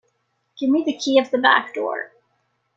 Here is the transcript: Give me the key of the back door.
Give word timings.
Give 0.59 0.71
me 0.71 0.83
the 0.83 0.97
key 0.97 1.19
of 1.19 1.29
the 1.29 1.37
back 1.37 1.75
door. 1.75 2.11